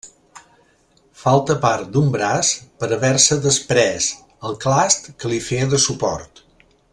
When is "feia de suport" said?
5.51-6.43